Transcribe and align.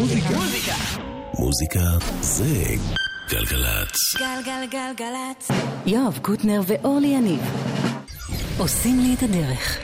מוזיקה. 0.00 0.28
מוזיקה. 0.28 0.74
מוזיקה 1.38 1.80
זה 2.20 2.64
גלגלצ. 3.30 3.96
גלגלגלגלצ. 4.18 5.48
יואב 5.86 6.18
קוטנר 6.22 6.60
ואורלי 6.66 7.06
יניב 7.06 7.40
עושים 8.58 9.00
לי 9.00 9.14
את 9.14 9.22
הדרך. 9.22 9.78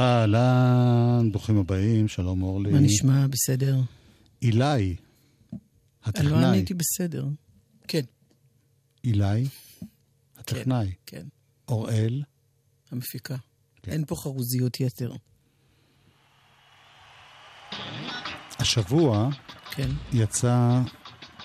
אהלן, 0.00 1.28
ברוכים 1.32 1.58
הבאים, 1.58 2.08
שלום 2.08 2.42
אורלי. 2.42 2.70
מה 2.70 2.78
נשמע? 2.78 3.26
בסדר. 3.26 3.76
אילי, 4.42 4.96
לא 5.52 5.58
הטכנאי. 6.04 6.44
עניתי 6.44 6.74
בסדר. 6.74 7.26
כן, 7.88 8.02
אילי, 9.04 9.44
הטכנאי. 10.36 10.92
כן, 11.06 11.26
אוראל, 11.68 12.22
המפיקה. 12.90 13.36
כן. 13.82 13.92
אין 13.92 14.04
פה 14.04 14.16
חרוזיות 14.16 14.80
יתר. 14.80 15.12
השבוע 18.58 19.28
כן. 19.70 19.88
יצא, 20.12 20.80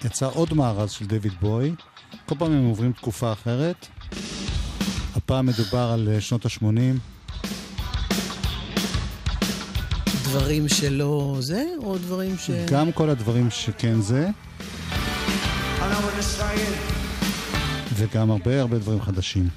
יצא 0.05 0.29
עוד 0.33 0.53
מארז 0.53 0.91
של 0.91 1.05
דויד 1.05 1.33
בוי. 1.41 1.75
כל 2.25 2.35
פעם 2.37 2.51
הם 2.51 2.65
עוברים 2.65 2.91
תקופה 2.91 3.31
אחרת. 3.33 3.87
הפעם 5.15 5.45
מדובר 5.45 5.91
על 5.93 6.09
אה, 6.11 6.21
שנות 6.21 6.45
ה-80. 6.45 6.99
דברים 10.23 10.67
שלא 10.67 11.37
זה, 11.39 11.63
או 11.83 11.97
דברים 11.97 12.37
ש... 12.37 12.49
גם 12.49 12.91
כל 12.91 13.09
הדברים 13.09 13.49
שכן 13.49 14.01
זה, 14.01 14.29
וגם 17.95 18.31
הרבה 18.31 18.61
הרבה 18.61 18.79
דברים 18.79 19.01
חדשים. 19.01 19.47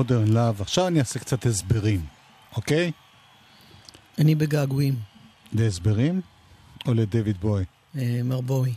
מודרן 0.00 0.28
לאב. 0.28 0.60
עכשיו 0.60 0.86
אני 0.86 0.98
אעשה 0.98 1.18
קצת 1.18 1.46
הסברים, 1.46 2.00
אוקיי? 2.56 2.92
אני 4.18 4.34
בגעגועים. 4.34 4.94
להסברים 5.52 6.20
או 6.86 6.94
לדויד 6.94 7.36
בוי? 7.40 7.64
אה, 7.96 8.20
מר 8.24 8.40
בוי. 8.40 8.74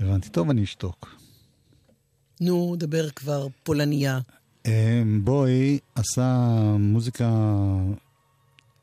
הבנתי. 0.00 0.28
טוב, 0.28 0.50
אני 0.50 0.64
אשתוק. 0.64 1.16
נו, 2.40 2.76
דבר 2.78 3.10
כבר 3.10 3.46
פולניה. 3.62 4.20
אה, 4.66 5.02
בוי 5.22 5.78
עשה 5.94 6.48
מוזיקה 6.78 7.30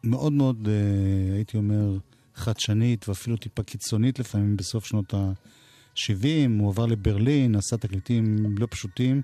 מאוד 0.03 0.33
מאוד, 0.33 0.67
אה, 0.67 1.35
הייתי 1.35 1.57
אומר, 1.57 1.97
חדשנית 2.35 3.09
ואפילו 3.09 3.37
טיפה 3.37 3.63
קיצונית 3.63 4.19
לפעמים 4.19 4.57
בסוף 4.57 4.85
שנות 4.85 5.13
ה-70. 5.13 6.59
הוא 6.59 6.71
עבר 6.71 6.85
לברלין, 6.85 7.55
עשה 7.55 7.77
תקליטים 7.77 8.55
לא 8.57 8.67
פשוטים. 8.71 9.21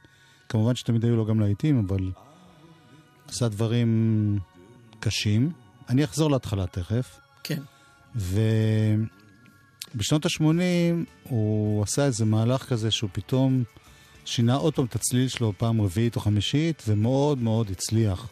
כמובן 0.50 0.76
שתמיד 0.76 1.06
היו 1.06 1.16
לו 1.16 1.26
גם 1.26 1.40
להיטים, 1.40 1.86
אבל 1.88 2.12
עשה 3.32 3.48
דברים 3.48 4.40
קשים. 5.00 5.52
אני 5.90 6.04
אחזור 6.04 6.32
להתחלה 6.32 6.68
תכף. 6.68 7.20
כן. 7.44 7.62
ובשנות 9.96 10.26
ה-80 10.26 10.44
הוא 11.24 11.84
עשה 11.84 12.06
איזה 12.06 12.26
מהלך 12.26 12.64
כזה 12.64 12.92
שהוא 12.92 13.10
פתאום 13.14 13.64
שינה 14.26 14.56
עוד 14.56 14.76
פעם 14.76 14.86
את 14.86 14.96
הצליל 14.96 15.28
שלו 15.28 15.54
פעם 15.58 15.82
רביעית 15.82 16.16
או 16.16 16.22
חמישית, 16.22 16.84
ומאוד 16.88 17.38
מאוד 17.38 17.72
הצליח. 17.72 18.30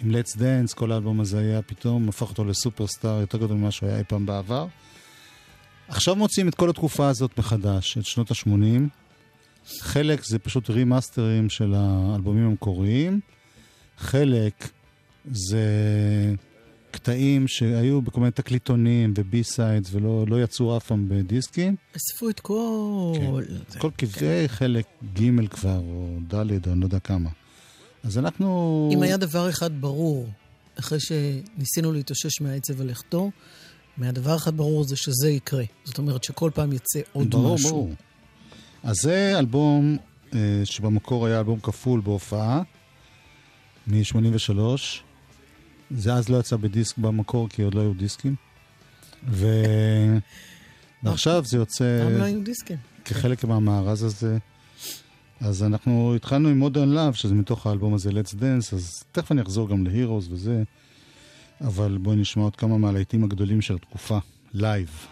עם 0.00 0.10
Let's 0.10 0.36
Dance, 0.36 0.74
כל 0.74 0.92
האלבום 0.92 1.20
הזה 1.20 1.38
היה 1.38 1.62
פתאום, 1.62 2.08
הפך 2.08 2.28
אותו 2.28 2.44
לסופרסטאר 2.44 3.20
יותר 3.20 3.38
גדול 3.38 3.56
ממה 3.56 3.70
שהוא 3.70 3.88
היה 3.88 3.98
אי 3.98 4.04
פעם 4.04 4.26
בעבר. 4.26 4.66
עכשיו 5.88 6.16
מוצאים 6.16 6.48
את 6.48 6.54
כל 6.54 6.70
התקופה 6.70 7.08
הזאת 7.08 7.38
מחדש, 7.38 7.98
את 7.98 8.04
שנות 8.04 8.30
ה-80. 8.30 8.82
חלק 9.80 10.24
זה 10.24 10.38
פשוט 10.38 10.70
רימאסטרים 10.70 11.50
של 11.50 11.74
האלבומים 11.76 12.46
המקוריים, 12.46 13.20
חלק 13.98 14.68
זה 15.30 15.64
קטעים 16.90 17.48
שהיו 17.48 18.02
בכל 18.02 18.20
מיני 18.20 18.30
תקליטונים 18.32 19.14
ו 19.16 19.30
B 19.30 19.44
sides 19.44 19.88
ולא 19.92 20.24
לא 20.28 20.42
יצאו 20.42 20.76
אף 20.76 20.86
פעם 20.86 21.08
בדיסקים. 21.08 21.76
אספו 21.96 22.28
את 22.28 22.40
כל... 22.40 23.12
כן. 23.16 23.78
כל 23.78 23.90
כבדי 23.98 24.44
חלק 24.48 24.86
ג' 25.18 25.46
כבר, 25.46 25.78
או 25.78 26.18
ד', 26.28 26.34
או 26.34 26.72
אני 26.72 26.80
לא 26.80 26.86
יודע 26.86 26.98
כמה. 26.98 27.30
אז 28.02 28.18
אנחנו... 28.18 28.90
אם 28.94 29.02
היה 29.02 29.16
דבר 29.16 29.50
אחד 29.50 29.80
ברור, 29.80 30.28
אחרי 30.78 30.98
שניסינו 31.00 31.92
להתאושש 31.92 32.40
מהעצב 32.40 32.80
על 32.80 32.90
לכתו, 32.90 33.30
מהדבר 33.96 34.36
אחד 34.36 34.56
ברור 34.56 34.84
זה 34.84 34.96
שזה 34.96 35.30
יקרה. 35.30 35.64
זאת 35.84 35.98
אומרת 35.98 36.24
שכל 36.24 36.50
פעם 36.54 36.72
יצא 36.72 37.00
עוד 37.12 37.30
ברור, 37.30 37.54
משהו. 37.54 37.70
ברור. 37.70 37.94
אז 38.82 38.96
זה 39.02 39.38
אלבום 39.38 39.96
אה, 40.34 40.38
שבמקור 40.64 41.26
היה 41.26 41.38
אלבום 41.38 41.60
כפול 41.60 42.00
בהופעה, 42.00 42.62
מ-83. 43.86 44.60
זה 45.90 46.14
אז 46.14 46.28
לא 46.28 46.36
יצא 46.36 46.56
בדיסק 46.56 46.98
במקור, 46.98 47.48
כי 47.48 47.62
עוד 47.62 47.74
לא 47.74 47.80
היו 47.80 47.94
דיסקים. 47.94 48.34
ו... 49.28 49.46
ועכשיו 51.02 51.44
זה 51.44 51.56
יוצא 51.56 52.02
פעם 52.04 52.18
לא 52.18 52.24
היו 52.24 52.42
דיסקים. 52.44 52.76
כחלק 53.04 53.44
מהמארז 53.44 54.02
הזה. 54.02 54.38
אז 55.40 55.62
אנחנו 55.62 56.14
התחלנו 56.14 56.48
עם 56.48 56.58
Modern 56.58 56.88
Love, 56.88 57.14
שזה 57.14 57.34
מתוך 57.34 57.66
האלבום 57.66 57.94
הזה 57.94 58.10
Let's 58.10 58.34
Dance, 58.34 58.74
אז 58.74 59.04
תכף 59.12 59.32
אני 59.32 59.42
אחזור 59.42 59.68
גם 59.68 59.86
ל 59.86 59.92
Heroes 59.92 60.28
וזה, 60.30 60.62
אבל 61.60 61.98
בואי 62.02 62.16
נשמע 62.16 62.42
עוד 62.42 62.56
כמה 62.56 62.78
מהלהיטים 62.78 63.24
הגדולים 63.24 63.60
של 63.60 63.74
התקופה, 63.74 64.18
לייב. 64.54 65.06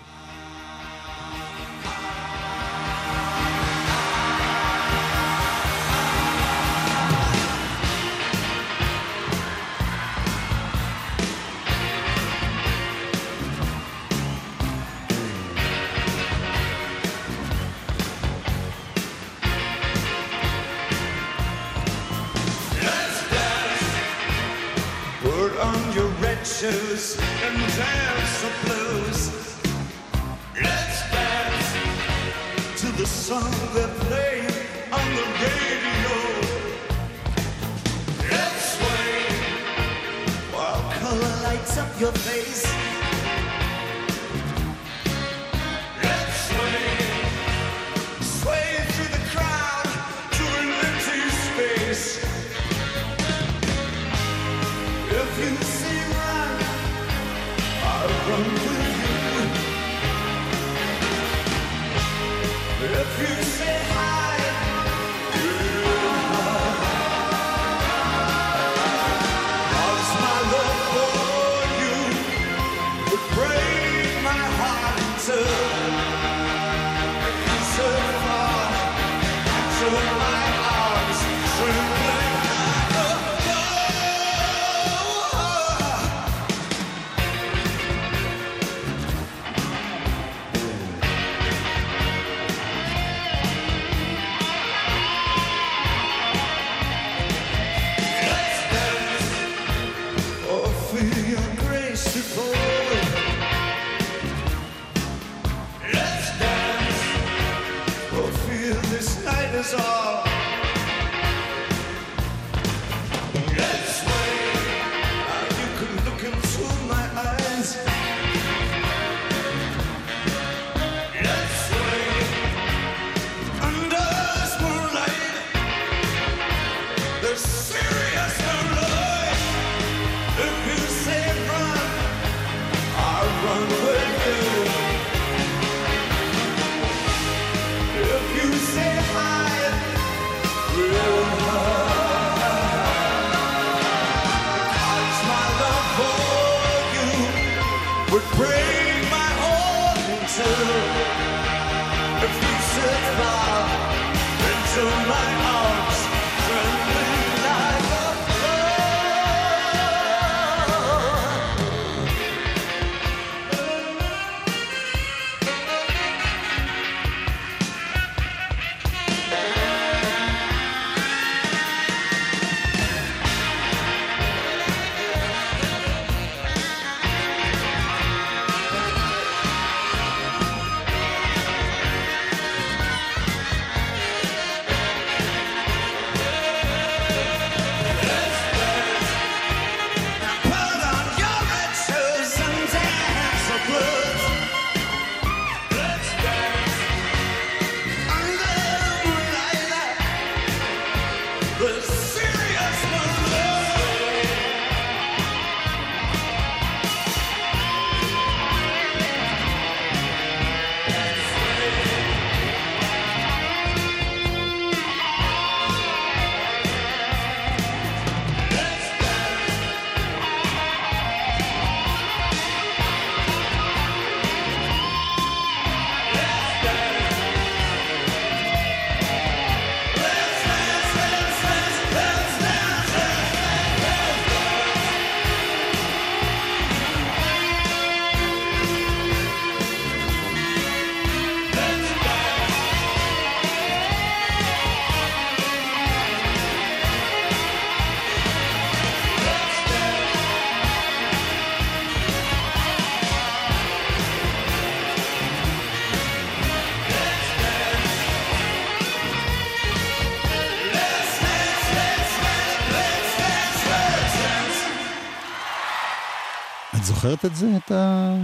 זוכרת 267.05 267.25
את 267.25 267.37
זה? 267.37 267.46
את, 267.56 267.70
ה... 267.70 268.17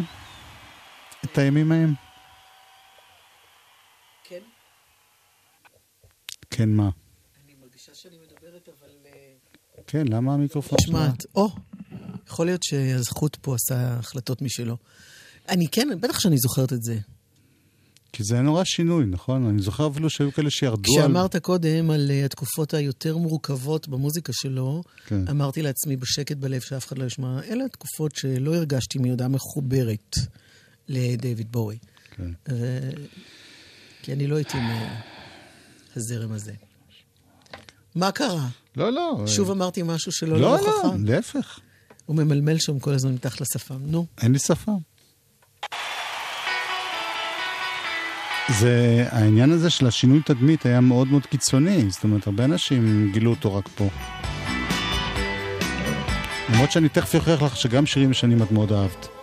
את 1.24 1.38
הימים 1.38 1.72
ההם? 1.72 1.94
כן. 4.24 4.40
כן, 6.50 6.68
מה? 6.68 6.90
אני 7.44 7.54
מרגישה 7.60 7.94
שאני 7.94 8.16
מדברת, 8.16 8.68
אבל... 8.68 8.88
אה, 9.06 9.82
כן, 9.86 10.08
למה 10.08 10.34
המיקרופון? 10.34 10.78
נשמעת. 10.82 11.26
או, 11.34 11.48
יכול 12.26 12.46
להיות 12.46 12.62
שהזכות 12.62 13.36
פה 13.36 13.54
עשה 13.54 13.98
החלטות 13.98 14.42
משלו. 14.42 14.76
אני 15.48 15.68
כן, 15.68 15.88
בטח 16.00 16.20
שאני 16.20 16.36
זוכרת 16.38 16.72
את 16.72 16.82
זה. 16.82 16.98
כי 18.12 18.24
זה 18.24 18.34
היה 18.34 18.42
נורא 18.42 18.64
שינוי, 18.64 19.06
נכון? 19.06 19.48
אני 19.48 19.62
זוכר 19.62 19.88
אפילו 19.88 20.10
שהיו 20.10 20.32
כאלה 20.32 20.50
שירדו 20.50 20.96
על... 20.96 21.02
כשאמרת 21.02 21.36
קודם 21.36 21.90
על 21.90 22.10
אה, 22.10 22.24
התקופות 22.24 22.74
היותר 22.74 23.16
מורכבות 23.16 23.88
במוזיקה 23.88 24.32
שלו, 24.32 24.82
כן. 25.06 25.28
אמרתי 25.28 25.62
לעצמי 25.62 25.96
בשקט 25.96 26.36
בלב 26.36 26.60
שאף 26.60 26.86
אחד 26.86 26.98
לא 26.98 27.04
ישמע, 27.04 27.40
אלה 27.42 27.64
התקופות 27.64 28.16
שלא 28.16 28.54
הרגשתי 28.54 28.98
מי 28.98 29.08
יודע 29.08 29.28
מחוברת 29.28 30.16
לדייוויד 30.88 31.52
בואי. 31.52 31.78
כן. 32.16 32.30
ו... 32.50 32.80
כי 34.02 34.12
אני 34.12 34.26
לא 34.26 34.36
הייתי 34.36 34.58
מהזרם 35.96 36.32
הזה. 36.32 36.52
מה 37.94 38.12
קרה? 38.12 38.48
לא, 38.76 38.92
לא. 38.92 39.24
שוב 39.26 39.50
אמרתי 39.50 39.82
משהו 39.82 40.12
שלא 40.12 40.40
לא, 40.40 40.56
לרוחך? 40.56 40.84
לא, 40.84 40.90
להפך. 40.98 41.60
הוא 42.06 42.16
ממלמל 42.16 42.58
שם 42.58 42.78
כל 42.78 42.92
הזמן 42.92 43.12
מתחת 43.12 43.40
לשפם. 43.40 43.80
נו. 43.86 44.06
אין 44.22 44.32
לי 44.32 44.38
שפה. 44.38 44.78
זה, 48.58 49.06
העניין 49.10 49.50
הזה 49.50 49.70
של 49.70 49.86
השינוי 49.86 50.20
תדמית 50.24 50.66
היה 50.66 50.80
מאוד 50.80 51.08
מאוד 51.08 51.26
קיצוני, 51.26 51.90
זאת 51.90 52.04
אומרת, 52.04 52.26
הרבה 52.26 52.44
אנשים 52.44 53.10
גילו 53.12 53.30
אותו 53.30 53.54
רק 53.54 53.68
פה. 53.68 53.88
למרות 56.52 56.72
שאני 56.72 56.88
תכף 56.88 57.14
אוכיח 57.14 57.42
לך 57.42 57.56
שגם 57.56 57.86
שירים 57.86 58.10
ישנים 58.10 58.42
את 58.42 58.52
מאוד 58.52 58.72
אהבת. 58.72 59.19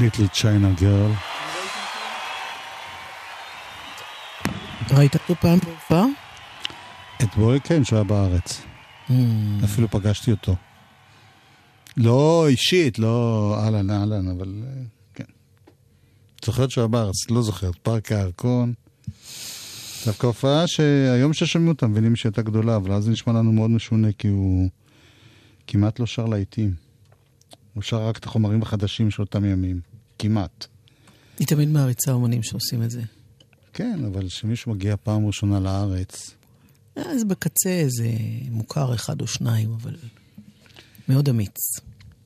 ליטלי 0.00 0.28
צ'יינה 0.28 0.72
גרל. 0.72 1.12
ראית 4.90 5.14
אותו 5.14 5.34
פעם 5.34 5.58
בהופעה? 5.58 6.04
את 7.22 7.34
בואי 7.36 7.60
כן, 7.60 7.84
שהוא 7.84 7.96
היה 7.96 8.04
בארץ. 8.04 8.62
אפילו 9.64 9.90
פגשתי 9.90 10.30
אותו. 10.30 10.56
לא 11.96 12.44
אישית, 12.48 12.98
לא 12.98 13.54
אהלן 13.58 13.90
אהלן, 13.90 14.28
אבל 14.28 14.62
אה, 14.62 14.82
כן. 15.14 15.24
זוכרת 16.44 16.70
שהוא 16.70 16.82
היה 16.82 16.88
בארץ, 16.88 17.30
לא 17.30 17.42
זוכרת, 17.42 17.76
פארק 17.82 18.12
הירקון. 18.12 18.72
דווקא 20.06 20.26
הופעה 20.26 20.66
שהיום 20.66 21.32
ששומעים 21.32 21.68
אותה 21.68 21.86
מבינים 21.86 22.16
שהיא 22.16 22.30
הייתה 22.30 22.42
גדולה, 22.42 22.76
אבל 22.76 22.92
אז 22.92 23.04
זה 23.04 23.10
נשמע 23.10 23.32
לנו 23.32 23.52
מאוד 23.52 23.70
משונה, 23.70 24.12
כי 24.12 24.28
הוא 24.28 24.68
כמעט 25.66 26.00
לא 26.00 26.06
שר 26.06 26.26
להיטים. 26.26 26.74
הוא 27.74 27.82
שר 27.82 28.08
רק 28.08 28.18
את 28.18 28.24
החומרים 28.24 28.62
החדשים 28.62 29.10
של 29.10 29.22
אותם 29.22 29.44
ימים. 29.44 29.89
כמעט. 30.20 30.66
היא 31.38 31.46
תמיד 31.46 31.68
מעריצה 31.68 32.12
אומנים 32.12 32.42
שעושים 32.42 32.82
את 32.82 32.90
זה. 32.90 33.02
כן, 33.72 34.04
אבל 34.04 34.28
כשמישהו 34.28 34.72
מגיע 34.72 34.96
פעם 34.96 35.26
ראשונה 35.26 35.60
לארץ, 35.60 36.30
אז 36.96 37.24
בקצה 37.24 37.70
איזה 37.70 38.08
מוכר 38.50 38.94
אחד 38.94 39.20
או 39.20 39.26
שניים, 39.26 39.72
אבל 39.72 39.96
מאוד 41.08 41.28
אמיץ. 41.28 41.56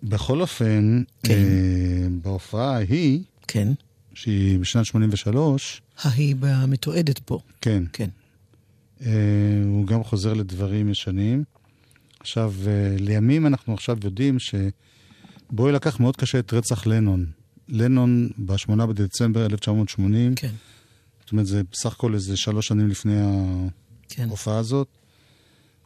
בכל 0.02 0.40
אופן, 0.40 1.02
כן. 1.22 1.34
אה, 1.34 2.06
בהופעה 2.22 2.76
ההיא, 2.76 3.20
כן. 3.48 3.68
שהיא 4.14 4.58
בשנת 4.58 4.86
83, 4.86 5.82
ההיא 6.02 6.36
במתועדת 6.40 7.18
פה. 7.18 7.38
כן, 7.60 7.82
כן. 7.92 8.08
אה, 9.06 9.12
הוא 9.64 9.86
גם 9.86 10.04
חוזר 10.04 10.32
לדברים 10.32 10.90
ישנים. 10.90 11.44
עכשיו, 12.20 12.54
אה, 12.66 12.96
לימים 12.98 13.46
אנחנו 13.46 13.74
עכשיו 13.74 13.98
יודעים 14.04 14.38
שבואי 14.38 15.72
לקח 15.72 16.00
מאוד 16.00 16.16
קשה 16.16 16.38
את 16.38 16.52
רצח 16.52 16.86
לנון. 16.86 17.26
לנון 17.68 18.28
ב-8 18.38 18.86
בדצמבר 18.86 19.46
1980, 19.46 20.34
כן. 20.34 20.50
זאת 21.20 21.32
אומרת, 21.32 21.46
זה 21.46 21.62
בסך 21.72 21.92
הכל 21.92 22.14
איזה 22.14 22.36
שלוש 22.36 22.66
שנים 22.66 22.88
לפני 22.88 23.16
כן. 24.08 24.28
ההופעה 24.28 24.58
הזאת. 24.58 24.88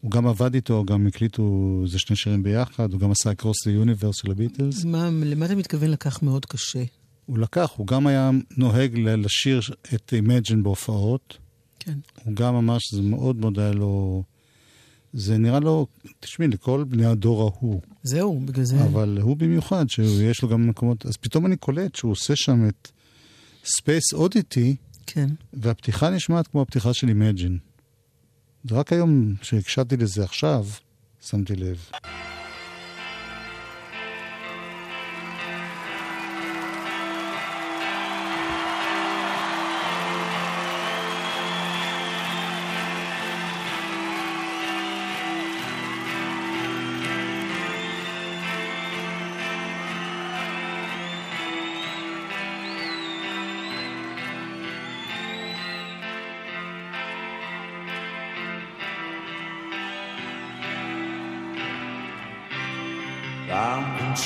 הוא 0.01 0.11
גם 0.11 0.27
עבד 0.27 0.55
איתו, 0.55 0.85
גם 0.85 1.07
הקליטו 1.07 1.81
איזה 1.85 1.99
שני 1.99 2.17
שירים 2.17 2.43
ביחד, 2.43 2.93
הוא 2.93 3.01
גם 3.01 3.11
עשה 3.11 3.35
קרוס 3.35 3.67
ליוניברס 3.67 4.17
של 4.17 4.31
הביטלס. 4.31 4.85
מה, 4.85 5.11
למה 5.25 5.47
אתה 5.47 5.55
מתכוון 5.55 5.91
לקח 5.91 6.23
מאוד 6.23 6.47
קשה? 6.47 6.85
הוא 7.27 7.39
לקח, 7.39 7.71
הוא 7.77 7.87
גם 7.87 8.07
היה 8.07 8.31
נוהג 8.57 8.99
לשיר 8.99 9.61
את 9.95 10.13
Imagine 10.13 10.63
בהופעות. 10.63 11.39
כן. 11.79 11.99
הוא 12.25 12.35
גם 12.35 12.55
ממש, 12.55 12.83
זה 12.95 13.03
מאוד 13.03 13.37
מאוד 13.37 13.59
היה 13.59 13.73
לו... 13.73 14.23
זה 15.13 15.39
נראה 15.39 15.61
לו, 15.61 15.87
תשמעי, 16.21 16.49
לכל 16.49 16.85
בני 16.85 17.07
הדור 17.07 17.43
ההוא, 17.43 17.81
זהו, 18.03 18.41
בגלל 18.45 18.65
זה... 18.65 18.85
אבל 18.85 19.19
הוא 19.21 19.37
במיוחד, 19.37 19.85
שיש 19.89 20.43
לו 20.43 20.49
גם 20.49 20.69
מקומות, 20.69 21.07
אז 21.07 21.17
פתאום 21.17 21.47
אני 21.47 21.57
קולט 21.57 21.95
שהוא 21.95 22.13
עושה 22.13 22.37
שם 22.37 22.69
את 22.69 22.91
Space 23.65 24.19
Oddity, 24.19 24.75
כן. 25.07 25.29
והפתיחה 25.53 26.11
נשמעת 26.11 26.47
כמו 26.47 26.63
הפתיחה 26.63 26.95
של 26.95 27.07
Imagine. 27.07 27.59
זה 28.65 28.75
רק 28.75 28.93
היום, 28.93 29.35
כשהקשבתי 29.41 29.97
לזה 29.97 30.25
עכשיו, 30.25 30.67
שמתי 31.21 31.57
לב. 31.57 31.91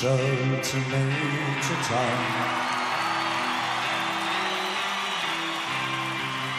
show 0.03 0.17
to 0.17 0.77
me 0.77 1.05
to 1.63 1.75
tell. 1.87 2.17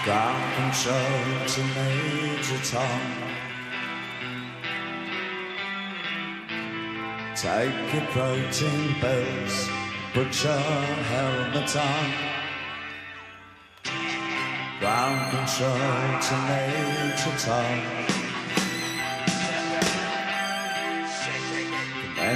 Come 0.05 0.43
and 0.61 0.73
show 0.73 1.07
to 1.53 1.61
me 1.75 1.91
to 2.47 2.55
tell. 2.71 3.01
Take 7.35 7.93
your 7.93 8.05
protein 8.13 8.95
pills, 9.01 9.69
put 10.13 10.31
your 10.41 10.57
helmet 11.11 11.75
on. 11.75 12.13
Come 14.79 15.19
and 15.37 15.49
show 15.49 15.79
to 16.27 16.35
me 16.47 16.63
to 17.17 17.43
tell. 17.43 18.02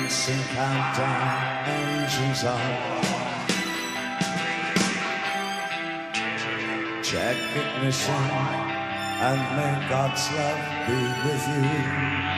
Commencing 0.07 0.55
countdown, 0.55 1.67
engines 1.67 2.45
on. 2.45 2.61
Check 7.03 7.35
ignition, 7.53 8.13
and 8.13 9.41
may 9.57 9.89
God's 9.89 10.31
love 10.31 10.87
be 10.87 11.27
with 11.27 11.47
you. 11.49 12.36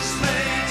slave. 0.00 0.67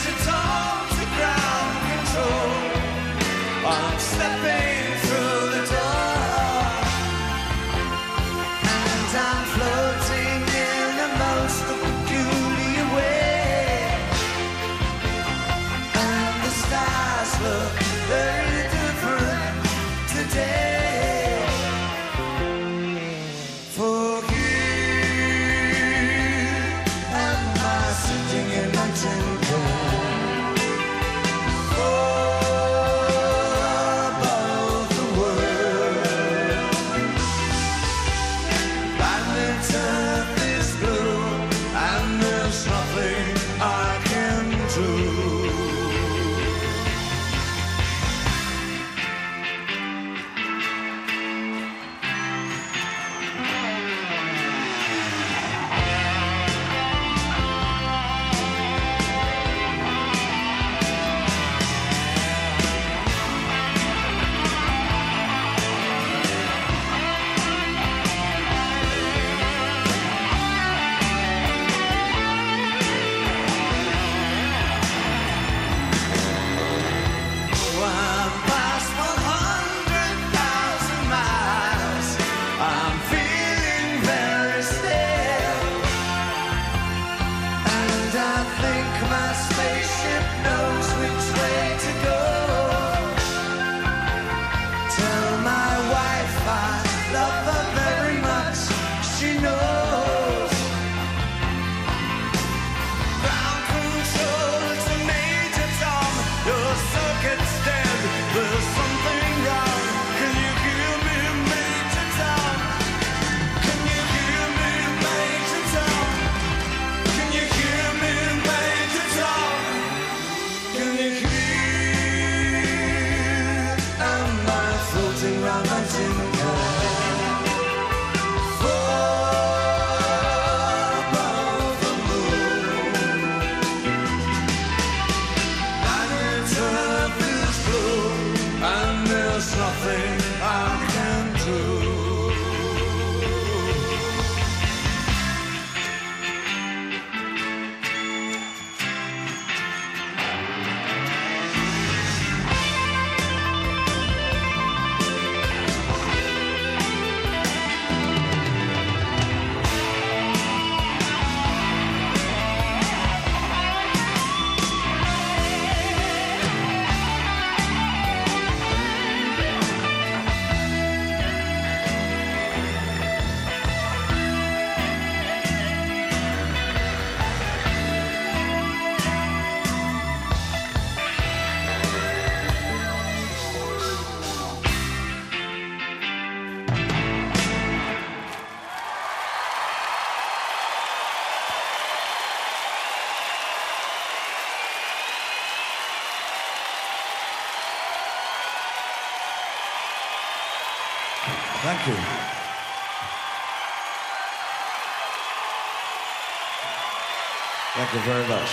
You 207.98 208.04
very 208.04 208.28
much. 208.28 208.50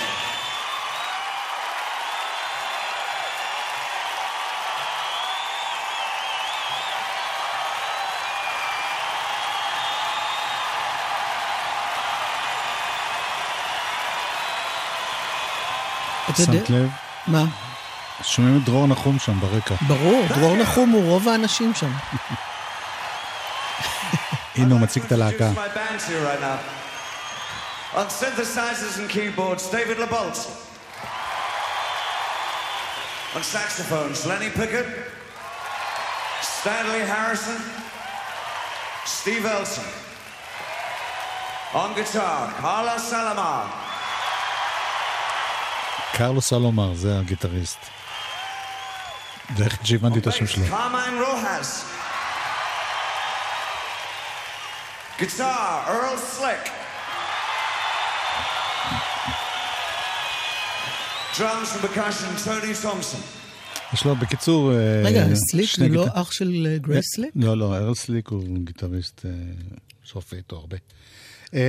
שמת 16.36 16.70
לב? 16.70 16.90
מה? 17.26 17.44
שומעים 18.22 18.56
את 18.56 18.64
דרור 18.64 18.86
נחום 18.86 19.18
שם 19.18 19.40
ברקע. 19.40 19.74
ברור, 19.88 20.26
דרור 20.28 20.56
נחום 20.56 20.90
הוא 20.90 21.04
רוב 21.04 21.28
האנשים 21.28 21.74
שם. 21.74 21.92
הנה 24.56 24.74
הוא 24.74 24.80
מציג 24.80 25.04
את 25.04 25.12
הלהקה. 25.12 25.50
On 27.95 28.07
synthesizers 28.07 28.99
and 28.99 29.09
keyboards, 29.09 29.69
David 29.71 29.97
LeBolt. 29.97 30.37
On 33.35 33.43
saxophones, 33.43 34.25
Lenny 34.25 34.49
Pickett, 34.49 34.87
Stanley 36.41 37.03
Harrison, 37.13 37.59
Steve 39.05 39.45
Elson. 39.45 39.85
On 41.73 41.93
guitar, 41.93 42.53
Carlos 42.61 43.03
Salamar. 43.11 43.65
קרלוס 46.13 46.49
סלומר, 46.49 46.93
זה 46.93 47.19
הגיטריסט. 47.19 47.79
זה 49.57 49.63
איך 49.63 49.77
שהבנתי 49.83 50.19
את 50.19 50.27
השם 50.27 50.47
שלו. 50.47 50.65
Carmine 50.65 51.19
Rojas. 51.25 51.83
Guitar, 55.19 55.87
יש 63.92 64.04
לו 64.04 64.16
בקיצור... 64.16 64.72
אה, 64.72 65.02
רגע, 65.04 65.26
סליק 65.34 65.70
הוא 65.78 65.88
לא 65.88 66.06
אח 66.12 66.32
של 66.32 66.66
אה, 66.70 66.78
גרייס 66.78 67.04
סליק? 67.14 67.30
לא, 67.36 67.56
לא, 67.56 67.76
ארל 67.76 67.94
סליק 67.94 68.28
הוא 68.28 68.58
גיטריסט 68.58 69.26
אה, 69.26 69.30
שעושה 70.02 70.36
איתו 70.36 70.56
הרבה. 70.56 70.76
אה, 71.54 71.60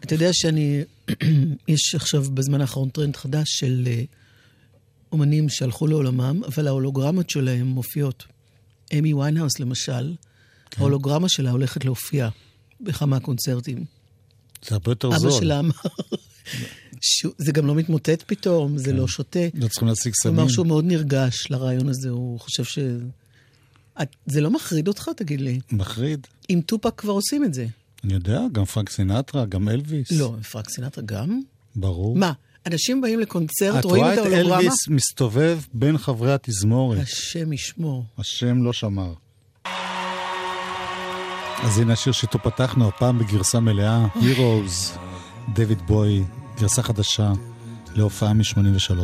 אתה 0.00 0.14
יודע 0.14 0.28
שאני, 0.32 0.82
יש 1.68 1.94
עכשיו 1.94 2.22
בזמן 2.22 2.60
האחרון 2.60 2.88
טרנד 2.88 3.16
חדש 3.16 3.48
של 3.48 3.84
אה, 3.86 4.02
אומנים 5.12 5.48
שהלכו 5.48 5.86
לעולמם, 5.86 6.44
אבל 6.44 6.66
ההולוגרמות 6.66 7.30
שלהם 7.30 7.66
מופיעות. 7.66 8.24
איימי 8.98 9.14
ויינהאוס 9.14 9.60
למשל, 9.60 10.14
כן. 10.70 10.80
ההולוגרמה 10.80 11.28
שלה 11.28 11.50
הולכת 11.50 11.84
להופיע 11.84 12.28
בכמה 12.80 13.20
קונצרטים. 13.20 13.84
זה 14.62 14.74
הרבה 14.74 14.90
יותר 14.90 15.08
אבא 15.08 15.18
זול. 15.18 15.40
שלה 15.40 15.58
אמר, 15.58 15.72
שהוא- 17.00 17.32
זה 17.38 17.52
גם 17.52 17.66
לא 17.66 17.74
מתמוטט 17.74 18.22
פתאום, 18.26 18.78
זה 18.78 18.92
לא 18.92 19.08
שותה. 19.08 19.38
לא 19.54 19.68
צריכים 19.68 19.88
להשיג 19.88 20.14
סמים. 20.22 20.38
אמר 20.38 20.48
שהוא 20.48 20.66
מאוד 20.66 20.84
נרגש 20.84 21.50
לרעיון 21.50 21.88
הזה, 21.88 22.10
הוא 22.10 22.40
חושב 22.40 22.64
ש... 22.64 22.78
את- 24.02 24.16
זה 24.26 24.40
לא 24.40 24.50
מחריד 24.50 24.88
אותך, 24.88 25.10
תגיד 25.16 25.40
לי? 25.40 25.60
מחריד. 25.72 26.26
עם 26.48 26.60
טופק 26.60 26.94
כבר 27.00 27.12
עושים 27.12 27.44
את 27.44 27.54
זה. 27.54 27.66
אני 28.04 28.14
יודע, 28.14 28.40
גם 28.52 28.64
פרנק 28.64 28.90
סינטרה, 28.90 29.46
גם 29.46 29.68
אלוויס. 29.68 30.10
לא, 30.12 30.34
פרנק 30.52 30.68
סינטרה 30.70 31.04
גם? 31.06 31.40
ברור. 31.76 32.16
מה, 32.16 32.32
אנשים 32.66 33.00
באים 33.00 33.20
לקונצרט, 33.20 33.78
את 33.78 33.84
רואים 33.84 34.02
רואה 34.04 34.14
את 34.14 34.18
את 34.18 34.24
ההולוגרמה? 34.24 34.54
אלוויס 34.56 34.88
מסתובב 34.88 35.58
בין 35.74 35.98
חברי 35.98 36.32
התזמורת. 36.32 36.98
השם 37.02 37.52
ישמור. 37.52 38.04
השם 38.18 38.62
לא 38.62 38.72
שמר. 38.72 39.12
אז 41.62 41.78
הנה 41.78 41.92
השיר 41.92 42.12
שאיתו 42.12 42.38
פתחנו, 42.38 42.88
הפעם 42.88 43.18
בגרסה 43.18 43.60
מלאה, 43.60 44.06
Heroes, 44.14 44.98
דויד 45.54 45.78
בוי, 45.86 46.24
גרסה 46.60 46.82
חדשה 46.82 47.32
להופעה 47.94 48.32
מ-83. 48.32 49.00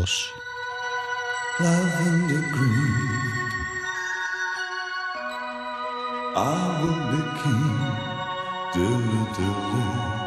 Lavender 1.60 2.44
green. 2.54 2.94
I 6.36 6.80
will 6.80 7.02
be 7.10 7.22
king. 7.40 7.76
Dilly 8.74 9.22
dilly. 9.36 10.25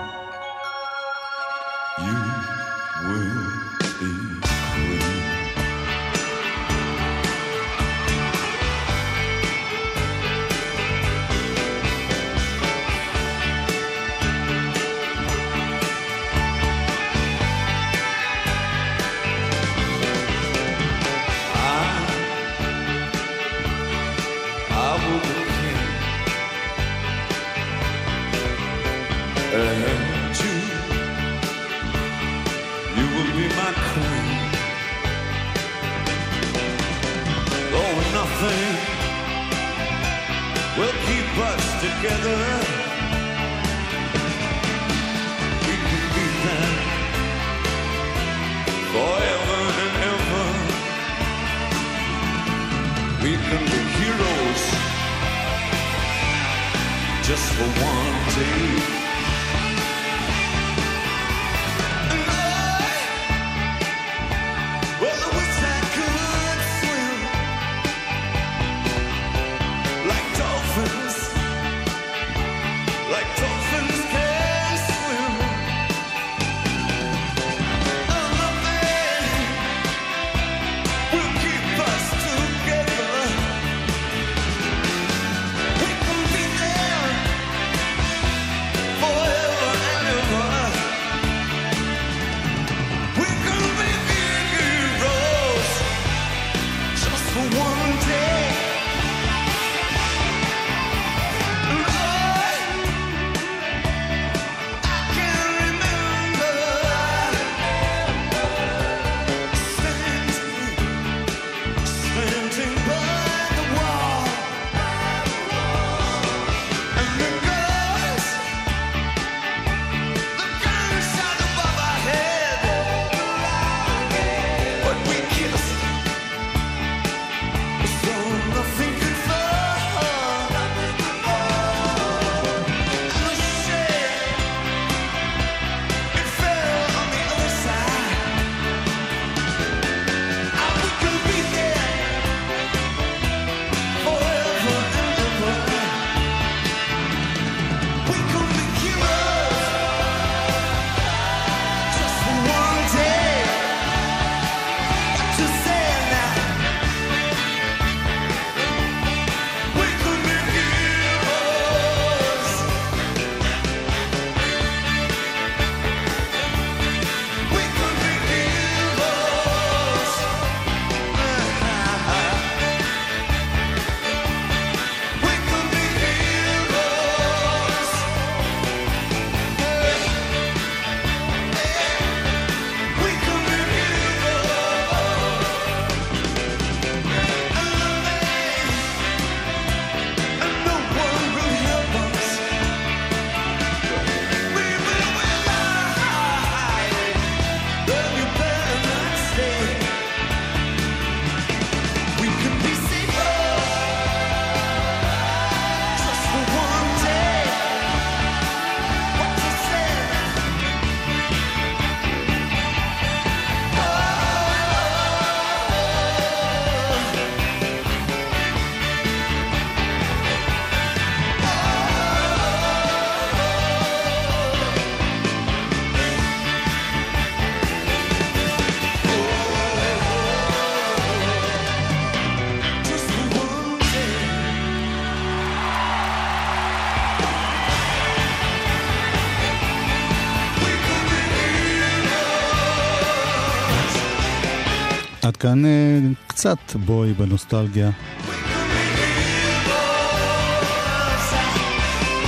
כאן 245.39 245.65
אה, 245.65 245.99
קצת 246.28 246.75
בוי 246.75 247.13
בנוסטלגיה. 247.13 247.89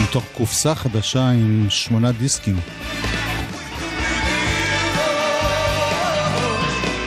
מתוך 0.04 0.24
קופסה 0.38 0.76
חדשה 0.76 1.30
עם 1.30 1.66
שמונה 1.70 2.12
דיסקים. 2.12 2.56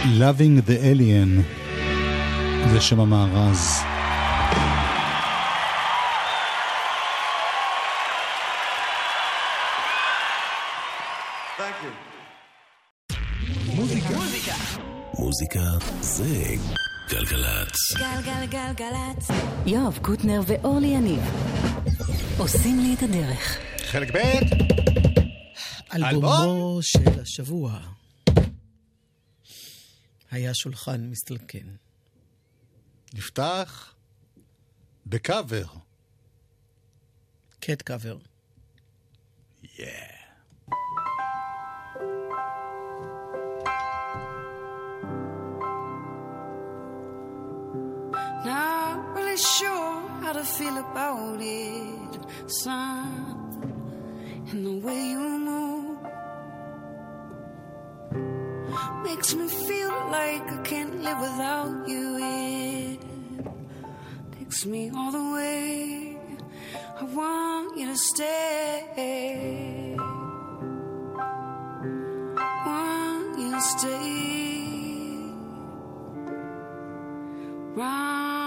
Loving 0.05 0.69
the 0.69 0.79
Alien 0.95 1.43
זה 2.73 2.81
שם 2.81 3.01
המארז. 3.01 3.94
גלגלגלגלצ. 18.73 19.29
יואב 19.67 19.99
קוטנר 20.03 20.41
ואורלי 20.47 20.87
יניב 20.87 21.21
עושים 22.39 22.79
לי 22.79 22.95
את 22.95 23.03
הדרך. 23.03 23.59
חלק 23.79 24.17
ב' 24.17 24.19
אלבומו 25.95 26.79
של 26.83 27.21
השבוע 27.21 27.81
היה 30.31 30.55
שולחן 30.55 31.01
מסתלקן. 31.11 31.77
נפתח 33.15 33.95
בקאבר. 35.07 35.67
קט 37.61 37.83
קאבר. 37.83 38.17
Not 48.45 49.15
really 49.15 49.39
sure 49.39 50.03
how 50.21 50.33
to 50.33 50.45
feel 50.45 50.77
about 50.77 51.39
it. 51.41 52.19
Something 52.47 53.73
in 54.53 54.65
the 54.65 54.87
way 54.87 55.03
you 55.13 55.19
move 55.19 55.99
makes 59.03 59.35
me 59.35 59.49
feel 59.49 59.89
like 60.11 60.43
I 60.53 60.59
can't 60.63 61.03
live 61.03 61.21
without 61.21 61.89
you. 61.89 62.19
It 62.19 63.01
takes 64.39 64.67
me 64.67 64.91
all 64.95 65.11
the 65.11 65.33
way. 65.33 66.19
I 67.01 67.05
want 67.05 67.79
you 67.79 67.87
to 67.87 67.97
stay. 67.97 69.97
Want 72.67 73.39
you 73.39 73.51
to 73.53 73.61
stay. 73.61 74.24
Round. 77.77 78.44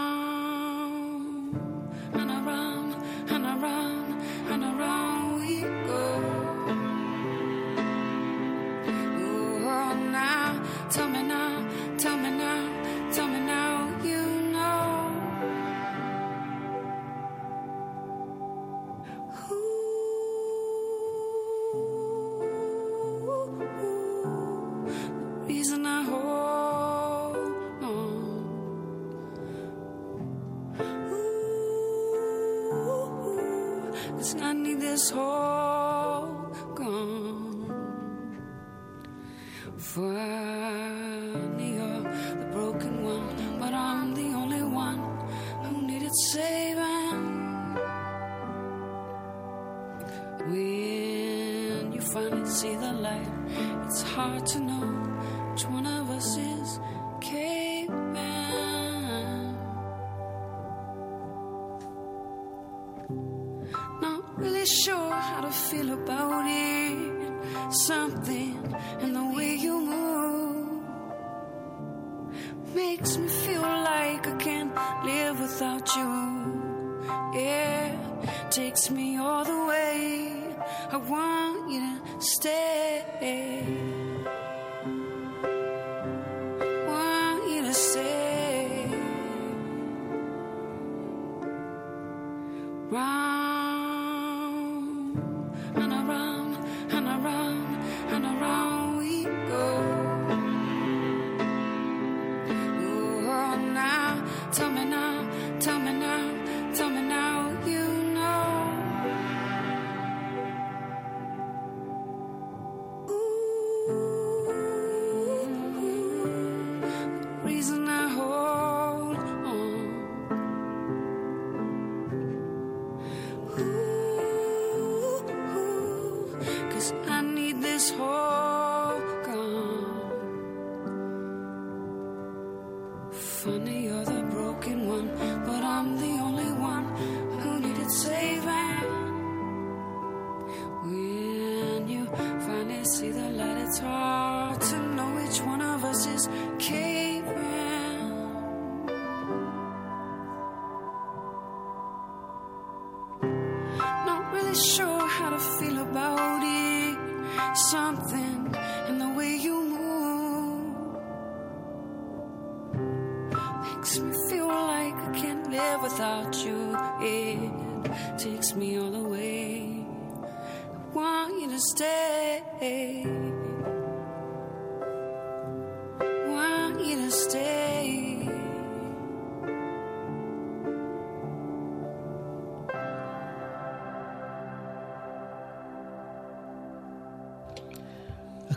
I 80.89 80.95
want 80.95 81.69
you 81.69 81.81
to 81.81 82.21
stay. 82.21 82.66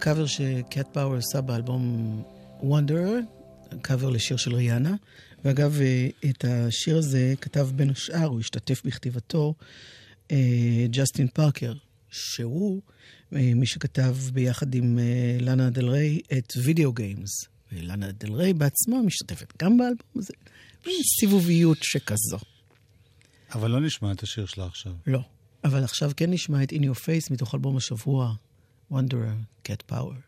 הקאבר 0.01 0.27
שקאט 0.27 0.89
פאוור 0.93 1.17
עשה 1.17 1.41
באלבום 1.41 2.23
Wanderer, 2.63 3.19
קאבר 3.83 4.11
לשיר 4.11 4.37
של 4.37 4.55
ריאנה. 4.55 4.95
ואגב, 5.45 5.81
אה, 5.81 6.09
את 6.31 6.45
השיר 6.45 6.99
הזה 6.99 7.35
כתב 7.41 7.69
בין 7.75 7.91
השאר, 7.91 8.25
הוא 8.25 8.41
השתתף 8.41 8.83
בכתיבתו, 8.85 9.55
אה, 10.31 10.87
ג'סטין 10.91 11.29
פארקר, 11.29 11.73
שהוא 12.11 12.83
אה, 13.35 13.53
מי 13.55 13.67
שכתב 13.67 14.17
ביחד 14.33 14.75
עם 14.75 14.99
לאנה 15.41 15.71
דלריי 15.71 16.21
את 16.39 16.53
Video 16.57 16.93
Games. 16.93 17.31
ולאנה 17.73 18.13
דלריי 18.13 18.53
בעצמה 18.53 19.03
משתתפת 19.03 19.63
גם 19.63 19.79
באלבום 19.79 20.17
הזה. 20.17 20.33
סיבוביות 21.21 21.79
שכזו. 21.83 22.39
אבל 23.55 23.71
לא 23.71 23.81
נשמע 23.81 24.13
את 24.13 24.23
השיר 24.23 24.47
שלה 24.47 24.67
עכשיו. 24.67 24.93
לא. 25.07 25.21
אבל 25.65 25.85
עכשיו 25.85 26.11
כן 26.17 26.31
נשמע 26.31 26.63
את 26.63 26.73
In 26.73 26.83
Your 26.83 26.99
Face 26.99 27.33
מתוך 27.33 27.55
אלבום 27.55 27.77
השבוע 27.77 28.35
wanderer, 28.91 29.37
get 29.63 29.87
power. 29.87 30.25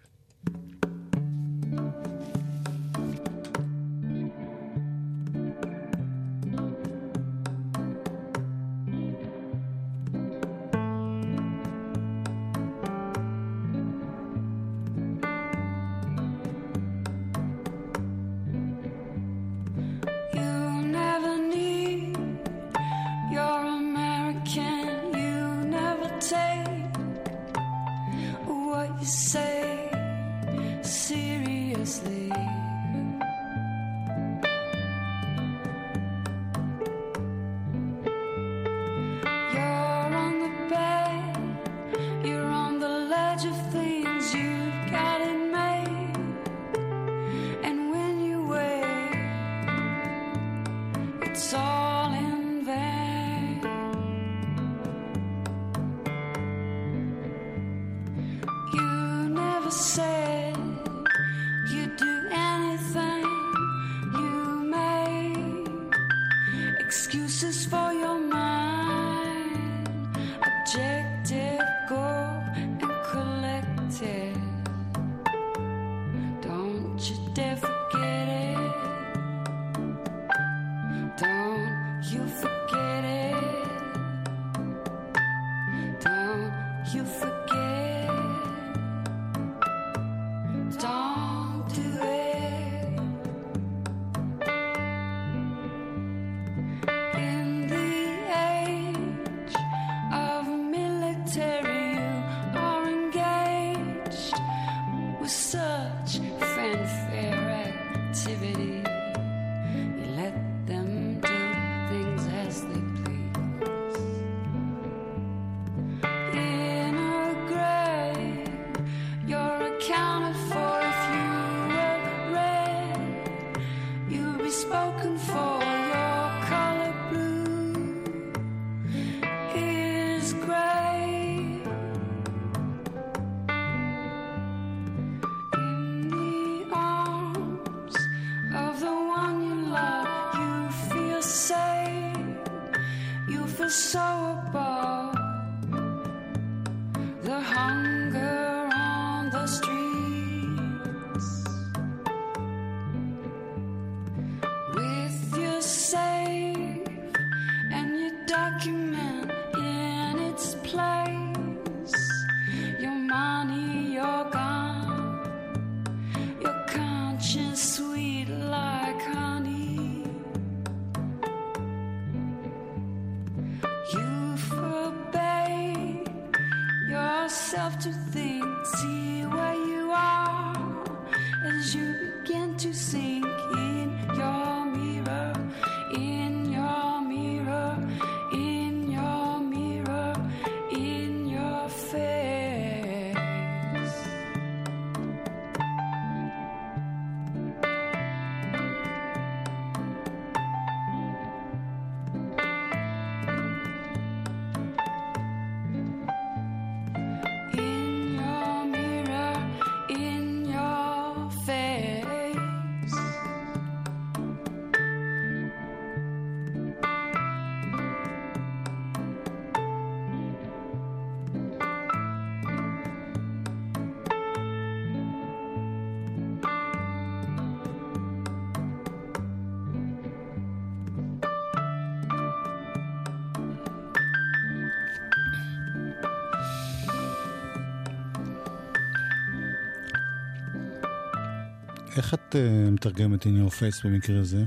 איך 242.12 242.20
את 242.28 242.34
uh, 242.34 242.38
מתרגמת 242.70 243.22
in 243.22 243.26
your 243.26 243.50
face 243.50 243.80
במקרה 243.84 244.20
הזה? 244.20 244.44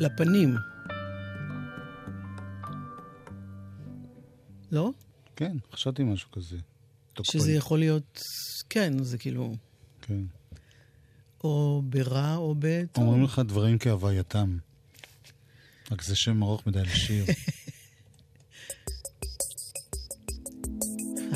לפנים. 0.00 0.56
לא? 4.72 4.90
כן, 5.36 5.56
חשבתי 5.72 6.02
משהו 6.02 6.30
כזה. 6.30 6.56
שזה 7.22 7.44
פנים. 7.44 7.56
יכול 7.56 7.78
להיות, 7.78 8.22
כן, 8.70 9.02
זה 9.02 9.18
כאילו... 9.18 9.54
כן. 10.02 10.20
או 11.44 11.82
ברע 11.84 12.36
או 12.36 12.54
בטוב. 12.58 13.04
אומרים 13.04 13.24
לך 13.24 13.42
דברים 13.46 13.78
כהווייתם. 13.78 14.58
רק 15.90 16.02
זה 16.02 16.16
שם 16.16 16.42
ארוך 16.42 16.66
מדי 16.66 16.82
לשיר. 16.82 17.24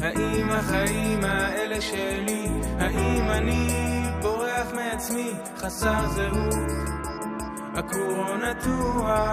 האם 0.02 0.50
החיים 0.50 1.24
האלה 1.24 1.80
שלי, 1.80 2.46
האם 2.78 3.30
אני 3.30 3.87
עצמי 5.08 5.32
חסר 5.56 6.08
זהות, 6.10 6.54
עקור 7.74 8.00
או 8.00 8.24
לא 8.24 8.50
נטוע. 8.50 9.32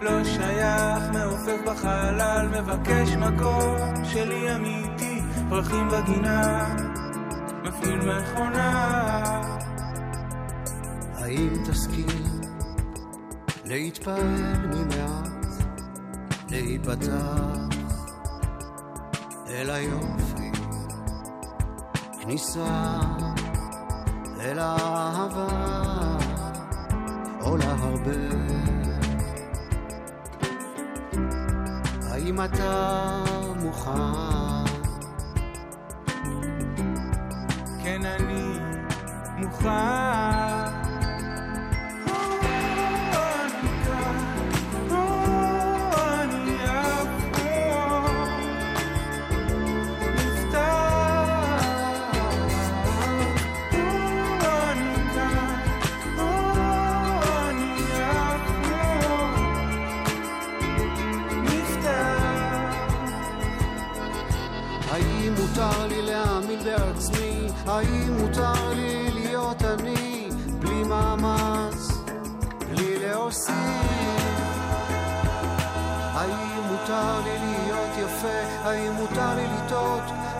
לא 0.00 0.24
שייך, 0.24 1.02
מעופף 1.12 1.60
בחלל, 1.66 2.48
מבקש 2.48 3.08
מקום 3.08 4.04
שלי 4.04 4.56
אמיתי, 4.56 5.20
פרחים 5.48 5.88
בגינה, 5.88 6.74
מפעיל 7.64 7.98
מכונה. 7.98 9.42
האם 11.14 11.52
תסכים 11.66 12.06
להתפעל 13.64 14.66
ממעט, 14.66 15.46
להיפתח 16.50 17.78
אל 19.48 19.70
היופי, 19.70 20.50
כניסה 22.22 23.00
אל 24.40 24.58
האהבה 24.58 25.46
עולה 27.40 27.74
הרבה. 27.78 28.20
האם 32.10 32.44
אתה 32.44 33.24
מוכן? 33.62 33.90
כן 37.84 38.00
אני 38.04 38.58
מוכן 39.36 40.69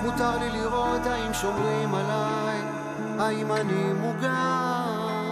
מותר 0.02 0.38
לי 0.38 0.50
לראות 0.50 1.06
האם 1.06 1.34
שומרים 1.34 1.94
עליי? 1.94 2.60
האם 3.18 3.52
אני 3.52 3.92
מוגן? 4.00 5.30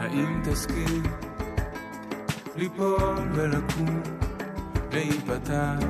האם 0.00 0.42
תסכים 0.44 1.02
ליפול 2.56 3.28
ולקום, 3.32 4.00
להיפתח 4.92 5.86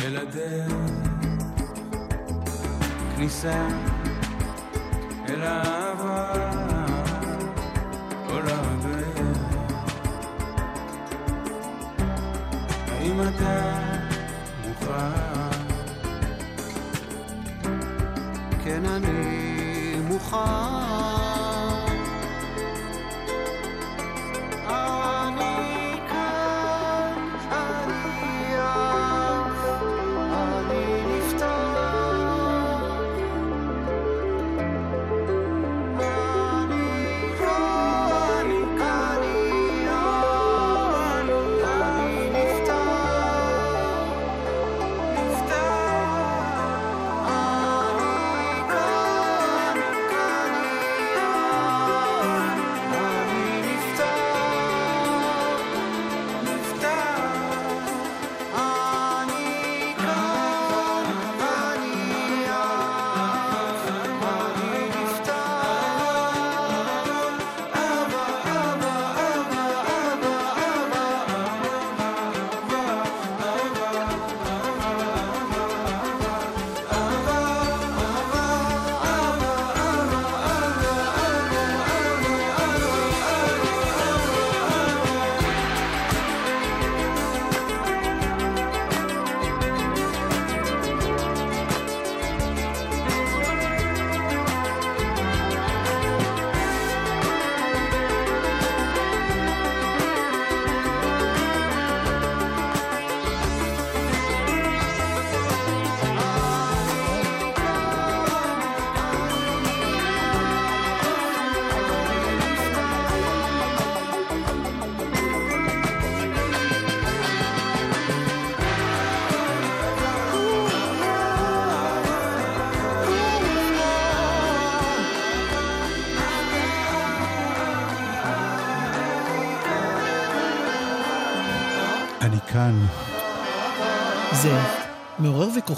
אל 0.00 0.16
הדרך, 0.16 0.72
כניסה 3.16 3.68
אל 5.28 5.42
האהבה, 5.42 6.32
כל 8.28 8.42
הדרך. 8.42 9.38
האם 12.88 13.20
אתה 13.20 13.81
אני 20.34 21.01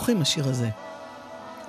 ויכוחים, 0.05 0.23
השיר 0.23 0.49
הזה. 0.49 0.71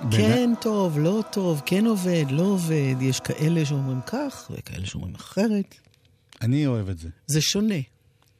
בעיני- 0.00 0.12
כן 0.34 0.50
טוב, 0.60 0.98
לא 0.98 1.24
טוב, 1.32 1.62
כן 1.66 1.86
עובד, 1.86 2.24
לא 2.30 2.42
עובד. 2.42 2.94
יש 3.00 3.20
כאלה 3.20 3.66
שאומרים 3.66 4.00
כך, 4.06 4.50
וכאלה 4.54 4.86
שאומרים 4.86 5.14
אחרת. 5.14 5.74
אני 6.42 6.66
אוהב 6.66 6.88
את 6.88 6.98
זה. 6.98 7.08
זה 7.26 7.40
שונה 7.40 7.74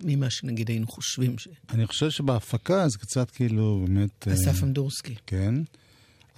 ממה 0.00 0.30
שנגיד 0.30 0.68
היינו 0.68 0.86
חושבים 0.86 1.38
ש... 1.38 1.48
אני 1.70 1.86
חושב 1.86 2.10
שבהפקה 2.10 2.88
זה 2.88 2.98
קצת 2.98 3.30
כאילו 3.30 3.84
באמת... 3.88 4.28
אה, 4.28 4.34
אסף 4.34 4.62
אמדורסקי. 4.62 5.14
כן, 5.26 5.54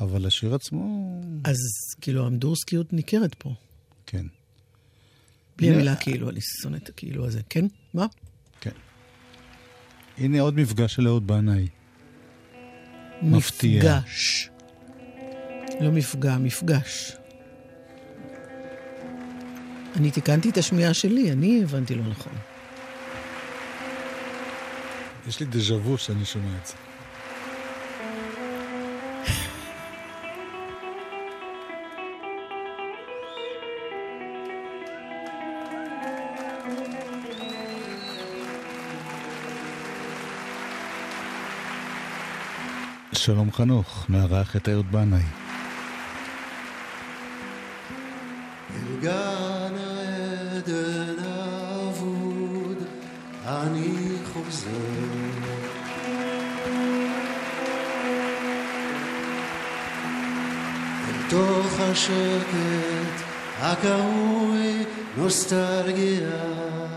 אבל 0.00 0.26
השיר 0.26 0.54
עצמו, 0.54 1.20
אז 1.44 1.56
כאילו 2.00 2.24
האמדורסקיות 2.24 2.92
ניכרת 2.92 3.34
פה. 3.34 3.54
כן. 4.06 4.26
בלי 5.56 5.66
הנה- 5.66 5.76
המילה 5.76 5.96
כאילו, 5.96 6.30
אני 6.30 6.40
שונא 6.62 6.76
את 6.76 6.88
הכאילו 6.88 7.26
הזה. 7.26 7.40
כן? 7.50 7.64
מה? 7.94 8.06
כן. 8.60 8.70
הנה 10.18 10.40
עוד 10.40 10.54
מפגש 10.54 10.94
של 10.94 11.06
אהוד 11.08 11.26
בנאי. 11.26 11.66
מפתיע. 13.22 13.78
מפגש. 13.78 14.50
לא 15.80 15.90
מפגע, 15.90 16.38
מפגש. 16.38 17.16
אני 19.96 20.10
תיקנתי 20.10 20.50
את 20.50 20.56
השמיעה 20.58 20.94
שלי, 20.94 21.32
אני 21.32 21.62
הבנתי 21.62 21.94
לא 21.94 22.04
נכון. 22.10 22.32
יש 25.28 25.40
לי 25.40 25.46
דז'ה 25.46 25.74
וו 25.74 25.98
שאני 25.98 26.24
שומע 26.24 26.58
את 26.62 26.66
זה. 26.66 26.87
שלום 43.18 43.52
חנוך, 43.52 44.06
מארח 44.08 44.56
את 44.56 44.68
אהוד 44.68 44.92
בנאי. 44.92 45.22
אל 48.74 49.00
אני 53.46 54.16
תוך 61.30 61.80
השקט 61.80 63.22
הקרוי 63.60 64.84
נוסטלגיה. 65.16 66.87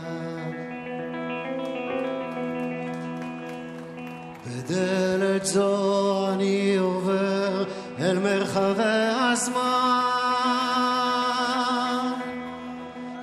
בדלת 4.71 5.45
זו 5.45 6.29
אני 6.33 6.77
עובר 6.77 7.63
אל 7.99 8.19
מרחבי 8.19 9.09
הזמן, 9.31 9.61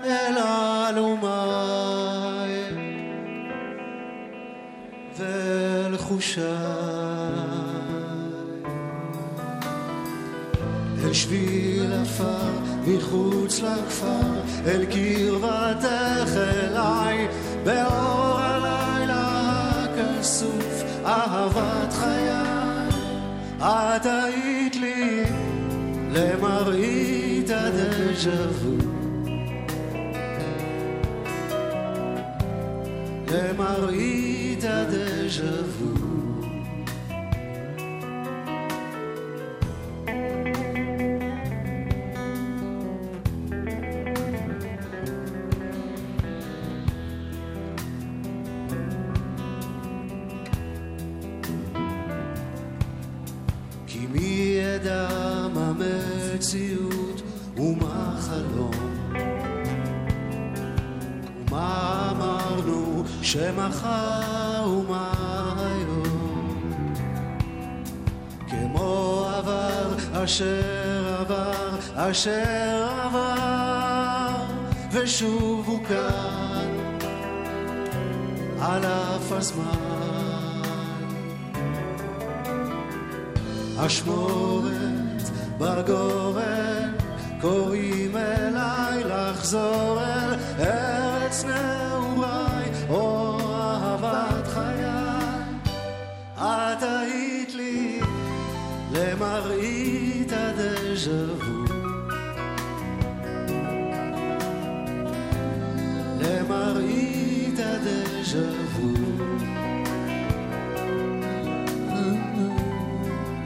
אל 0.04 0.38
אלומיי 0.88 2.62
ואל 5.18 5.96
חושיי, 5.96 6.44
אל 11.04 11.12
שביל 11.12 11.92
עפר 12.02 12.50
מחוץ 12.86 13.60
לכפר, 13.60 14.42
אל 14.66 14.84
קרבתך 14.84 16.36
אליי, 16.36 17.28
באור 17.64 18.07
את 23.68 24.06
היית 24.06 24.76
לי 24.76 25.22
למראית 26.10 27.50
הדז'ה 27.50 28.50
וו. 28.50 28.76
למראית 33.32 34.64
הדז'ה 34.64 35.62
וו. 35.62 35.97
שמחר 63.32 64.68
ומה 64.68 65.12
היום? 65.58 66.94
כמו 68.48 69.26
עבר 69.36 69.94
אשר 70.24 71.16
עבר 71.20 71.78
אשר 71.94 72.88
עבר 73.02 74.44
ושוב 74.92 75.66
הוא 75.66 75.84
כאן 75.84 76.98
על 78.60 78.84
אף 78.84 79.32
הזמן. 79.32 80.62
אשמורת 83.76 85.22
בגורן 85.58 86.92
קוראים 87.40 88.16
אליי 88.16 89.04
לחזור 89.04 90.00
אל 90.00 90.34
ארץ 90.58 91.44
נעוריי 91.44 91.87
את 96.78 96.82
היית 96.82 97.54
לי 97.54 98.00
למראית 98.92 100.32
הדז'ה 100.32 101.34
וו 101.38 101.64
למראית 106.20 107.58
הדז'ה 107.58 108.50
וו 108.74 108.88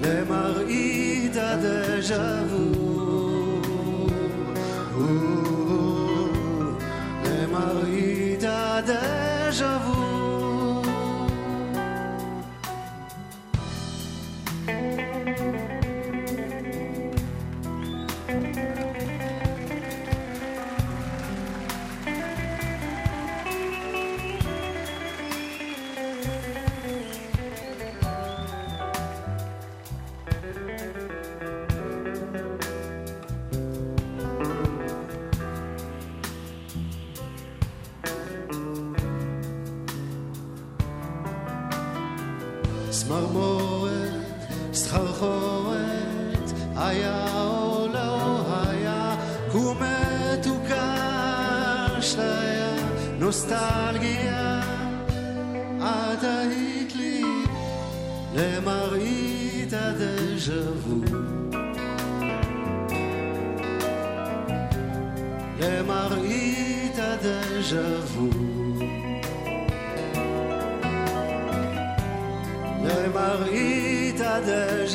למראית 0.03 1.37
הדז'ה 1.37 2.43
וו. 2.51 2.83
למראית 7.25 8.45
הדז'ה 8.47 9.79
וו. 9.87 10.22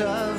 הדז'ה 0.01 0.36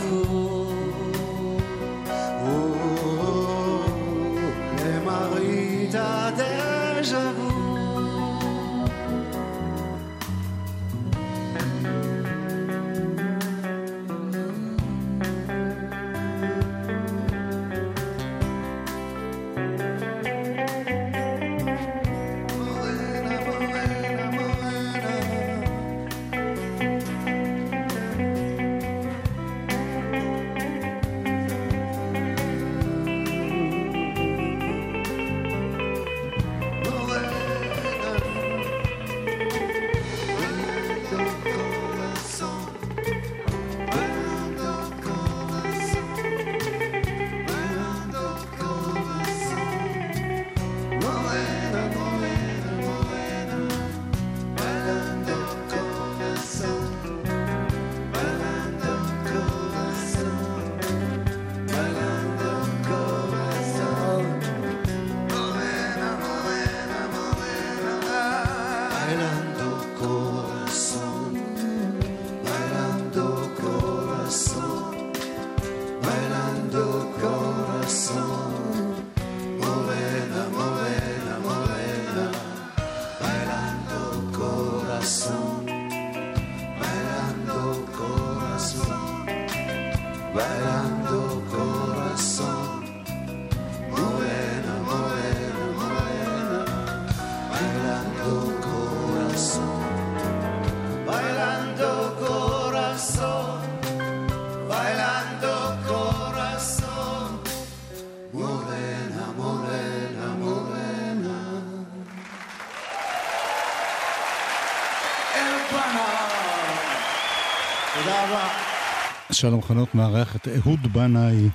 שלום 119.40 119.62
חנות 119.62 119.94
מארח 119.94 120.36
את 120.36 120.48
אהוד 120.48 120.92
בנאי. 120.92 121.48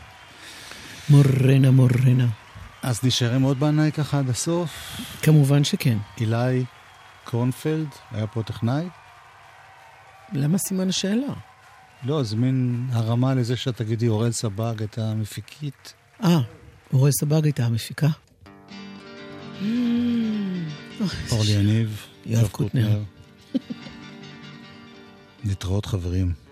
מורנה 1.10 1.72
מורנה. 1.72 2.28
אז 2.82 3.04
נשאר 3.04 3.34
עם 3.34 3.42
עוד 3.42 3.60
בנאי 3.60 3.92
ככה 3.92 4.20
עד 4.20 4.30
הסוף. 4.30 5.02
כמובן 5.22 5.64
שכן. 5.64 5.98
אילי 6.18 6.66
קורנפלד 7.24 7.88
היה 8.12 8.28
פה 8.28 8.44
טכנאי. 8.44 8.86
למה 10.34 10.58
סימן 10.58 10.90
השאלה? 10.90 11.34
לא, 12.04 12.24
זה 12.24 12.36
מין 12.36 12.88
הרמה 12.92 13.34
לזה 13.34 13.56
שאת 13.56 13.78
תגידי 13.78 14.08
אורל 14.08 14.32
סבג 14.32 14.84
את 14.84 14.98
המפיקית. 14.98 15.94
אה, 16.24 16.40
אורל 16.94 17.12
סבג 17.12 17.44
הייתה 17.44 17.66
המפיקה. 17.66 18.08
אורלי 21.32 21.52
יניב. 21.52 22.06
יואב 22.26 22.48
קוטנר. 22.48 23.02
להתראות 25.44 25.86
חברים. 25.92 26.43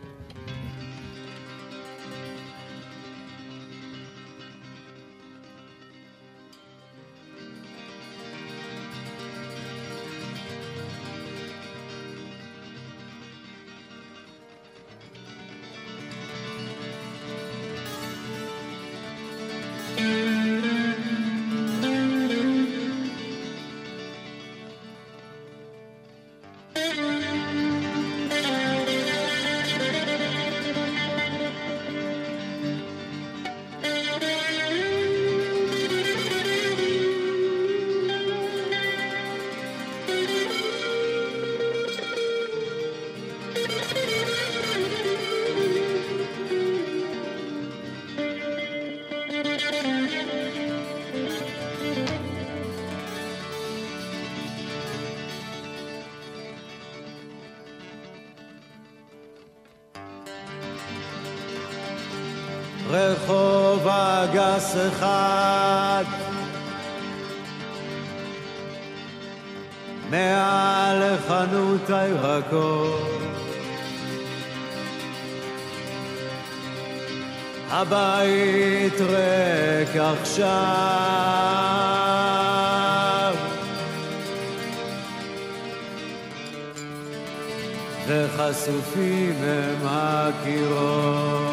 אגס 64.52 64.76
אחד. 64.88 66.04
מעל 70.10 71.18
חנות 71.28 71.90
הירקות 71.90 73.22
הבית 77.70 78.94
ריק 79.00 79.96
עכשיו. 79.96 80.48
וחשופים 88.08 89.36
הם 89.44 89.78
הקירות 89.84 91.51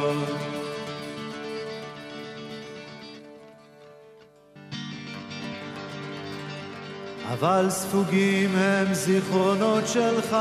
אבל 7.38 7.66
ספוגים 7.70 8.50
הם 8.56 8.94
זיכרונות 8.94 9.84
שלך. 9.88 10.36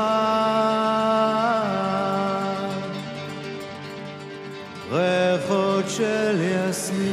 ריחות 4.90 5.84
של 5.88 6.40
יסמין. 6.40 7.08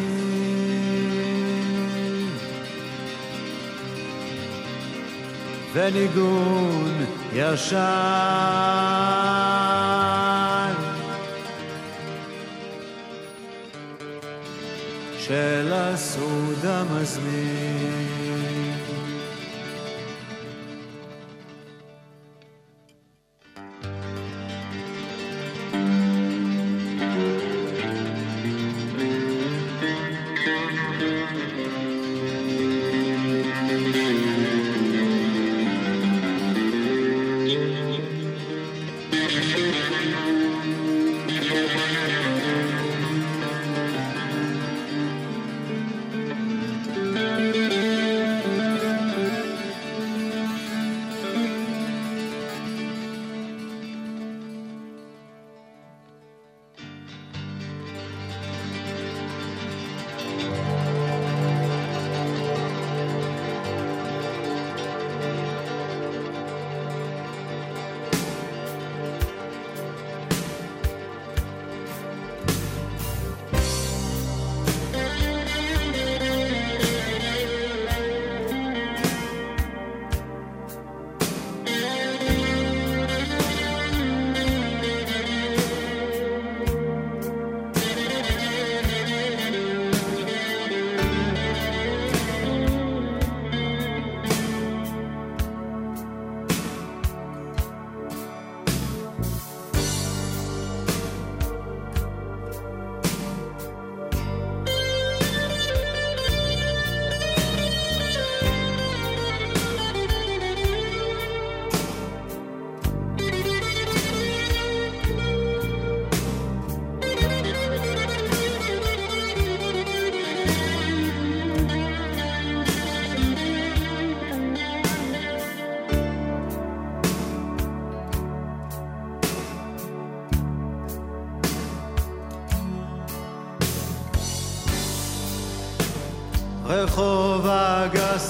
וניגון 5.74 7.06
ישן. 7.34 7.76
של 15.20 15.72
הסעוד 15.74 16.66
המזמין 16.66 17.95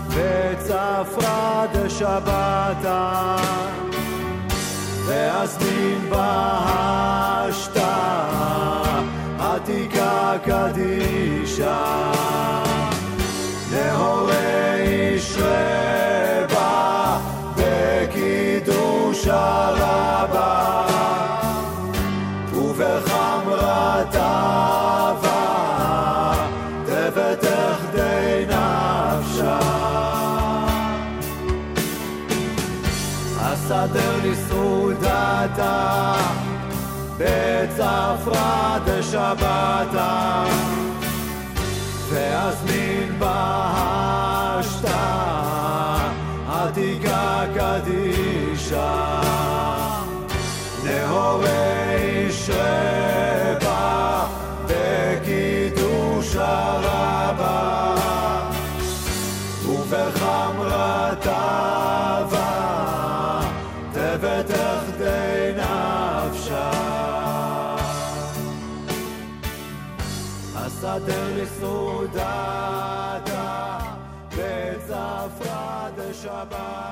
וצפרא 0.09 1.66
דשבתה 1.74 3.36
ואזמין 5.05 6.09
בהשתה 6.09 7.95
עתיקה 9.39 10.34
קדישה 10.45 12.11
נהורי 13.72 14.82
איש 14.82 15.38
רבה 15.38 17.18
בקידוש 17.57 19.28
הרבה 19.28 20.85
בצפרא 37.18 38.78
דשבתה. 38.86 40.45
ואזמין 42.09 43.20
בהשתה 43.20 44.95
עתיקה 46.49 47.43
קדישה. 47.55 49.22
נהורי 50.84 52.28
שרבה 52.32 53.35
לסעודתה 76.26 76.45
בצפרא 76.45 76.45
דשבתה 76.45 76.85